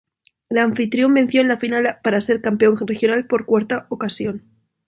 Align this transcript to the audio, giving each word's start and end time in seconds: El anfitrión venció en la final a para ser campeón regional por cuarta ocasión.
El 0.49 0.57
anfitrión 0.57 1.13
venció 1.13 1.41
en 1.41 1.47
la 1.47 1.59
final 1.59 1.85
a 1.85 2.01
para 2.03 2.21
ser 2.21 2.41
campeón 2.41 2.75
regional 2.87 3.27
por 3.27 3.45
cuarta 3.45 3.85
ocasión. 3.89 4.45